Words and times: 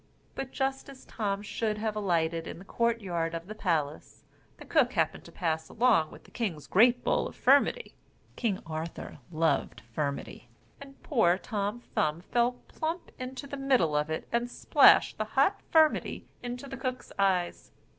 But 0.33 0.49
just 0.51 0.89
as 0.89 1.05
Tom 1.05 1.43
should 1.43 1.77
have 1.77 1.95
alighted 1.95 2.47
in 2.47 2.57
the 2.57 2.65
court 2.65 3.01
yard 3.01 3.35
of 3.35 3.45
the 3.45 3.53
palace, 3.53 4.23
the 4.57 4.65
cook 4.65 4.93
happened 4.93 5.23
to 5.25 5.31
pass 5.31 5.69
along 5.69 6.09
with 6.09 6.23
the 6.23 6.31
king's 6.31 6.65
great 6.65 7.03
bowl 7.03 7.27
of 7.27 7.35
firmity 7.35 7.93
(King 8.35 8.63
Arthur 8.65 9.19
loved 9.31 9.83
firmity), 9.95 10.45
and 10.81 11.03
poor 11.03 11.37
Tom 11.37 11.81
Thumb 11.93 12.21
fell 12.21 12.53
plump 12.67 13.11
into 13.19 13.45
the 13.45 13.57
middle 13.57 13.95
of 13.95 14.09
it 14.09 14.27
and 14.31 14.49
splashed 14.49 15.19
the 15.19 15.25
hot 15.37 15.59
firmity 15.71 16.23
into 16.41 16.67
the 16.67 16.77
cook's 16.77 17.11
eyes. 17.19 17.71